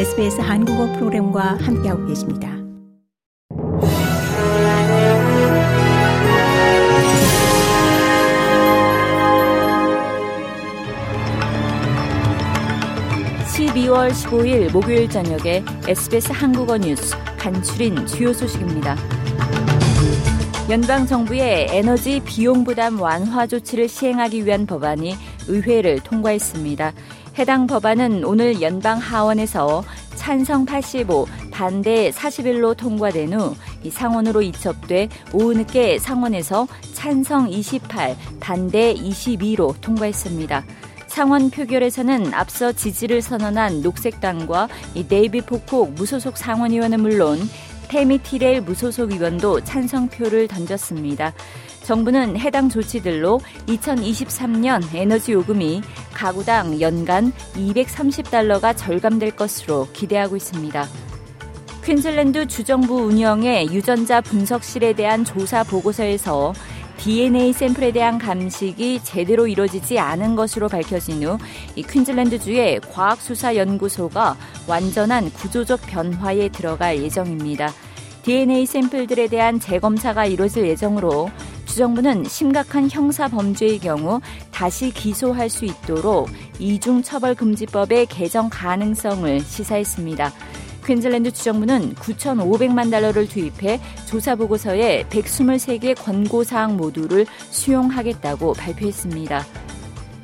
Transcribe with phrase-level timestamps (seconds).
[0.00, 2.48] SBS 한국어 프로그램과 함께하고 계십니다.
[13.44, 18.96] (12월 15일) 목요일 저녁에 SBS 한국어 뉴스 간추린 주요 소식입니다.
[20.70, 25.14] 연방 정부의 에너지 비용 부담 완화 조치를 시행하기 위한 법안이
[25.46, 26.94] 의회를 통과했습니다.
[27.40, 29.82] 해당 법안은 오늘 연방 하원에서
[30.14, 33.56] 찬성 85, 반대 41로 통과된 후
[33.90, 40.64] 상원으로 이첩돼 오후 늦게 상원에서 찬성 28, 반대 22로 통과했습니다.
[41.06, 44.68] 상원 표결에서는 앞서 지지를 선언한 녹색당과
[45.08, 47.38] 데이비드 포콕 무소속 상원의원은 물론
[47.90, 51.32] 테미 티렐 무소속 의원도 찬성표를 던졌습니다.
[51.82, 55.82] 정부는 해당 조치들로 2023년 에너지 요금이
[56.14, 60.86] 가구당 연간 230달러가 절감될 것으로 기대하고 있습니다.
[61.84, 66.52] 퀸즐랜드 주정부 운영의 유전자 분석실에 대한 조사 보고서에서
[67.02, 74.36] DNA 샘플에 대한 감식이 제대로 이루어지지 않은 것으로 밝혀진 후이 퀸즐랜드주의 과학수사연구소가
[74.68, 77.72] 완전한 구조적 변화에 들어갈 예정입니다.
[78.22, 81.30] DNA 샘플들에 대한 재검사가 이루어질 예정으로
[81.64, 86.28] 주정부는 심각한 형사 범죄의 경우 다시 기소할 수 있도록
[86.58, 90.32] 이중처벌금지법의 개정 가능성을 시사했습니다.
[90.86, 99.46] 퀸즐랜드 주정부는 9,500만 달러를 투입해 조사 보고서에 123개 권고 사항 모두를 수용하겠다고 발표했습니다.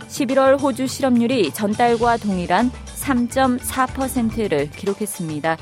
[0.09, 5.57] 11월 호주 실업률이 전달과 동일한 3.4%를 기록했습니다.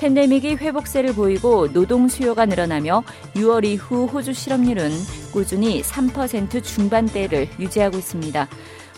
[0.00, 3.02] 팬데믹이 회복세를 보이고 노동 수요가 늘어나며
[3.34, 4.92] 6월 이후 호주 실업률은
[5.32, 8.48] 꾸준히 3% 중반대를 유지하고 있습니다.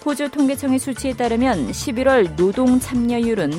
[0.05, 3.51] 호주 통계청의 수치에 따르면 11월 노동 참여율은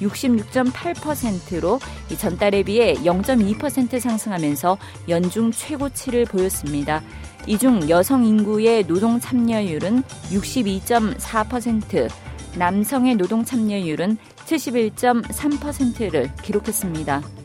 [0.00, 1.78] 66.8%로
[2.16, 7.02] 전달에 비해 0.2% 상승하면서 연중 최고치를 보였습니다.
[7.46, 12.08] 이 중 여성 인구의 노동 참여율은 62.4%,
[12.56, 14.16] 남성의 노동 참여율은
[14.46, 17.39] 71.3%를 기록했습니다.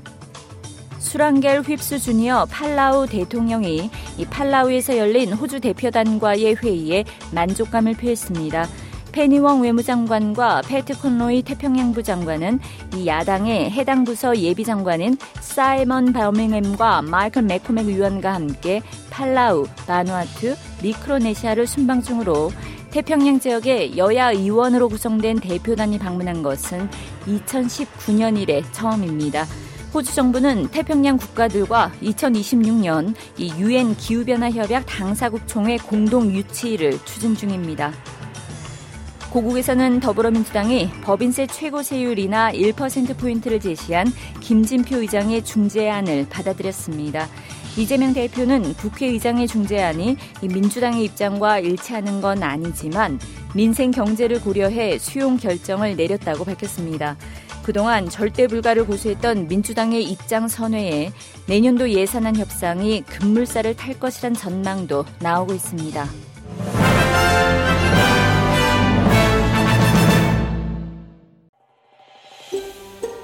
[1.15, 8.67] 수랑겔 휩스 주니어 팔라우 대통령이 이 팔라우에서 열린 호주 대표단과의 회의에 만족감을 표했습니다.
[9.13, 12.59] 페니웡 외무장관과 패트 콘로이 태평양부 장관은
[12.97, 20.53] 이 야당의 해당 부서 예비장관인 사이먼 바밍햄과 마이클 맥코맥 의원과 함께 팔라우, 바누아투,
[20.83, 22.51] 미크로네시아를 순방 중으로
[22.91, 26.89] 태평양 지역에 여야 의원으로 구성된 대표단이 방문한 것은
[27.25, 29.45] 2019년 이래 처음입니다.
[29.95, 37.93] 호주 정부는 태평양 국가들과 2026년 이 유엔 기후변화 협약 당사국 총회 공동 유치를 추진 중입니다.
[39.31, 44.07] 고국에서는 더불어민주당이 법인세 최고 세율이나 1%포인트를 제시한
[44.41, 47.29] 김진표 의장의 중재안을 받아들였습니다.
[47.77, 53.17] 이재명 대표는 국회의장의 중재안이 민주당의 입장과 일치하는 건 아니지만
[53.53, 57.15] 민생 경제를 고려해 수용 결정을 내렸다고 밝혔습니다.
[57.65, 61.11] 그동안 절대 불가를 고수했던 민주당의 입장 선회에
[61.47, 66.05] 내년도 예산안 협상이 급물살을 탈 것이란 전망도 나오고 있습니다.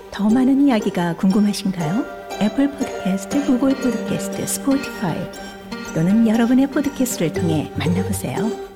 [0.10, 2.04] 더 많은 이야기가 궁금하신가요?
[2.42, 5.18] Apple Podcast, Google Podcast, Spotify
[5.94, 8.71] 또는 여러분의 podcast를 통해 만나보세요.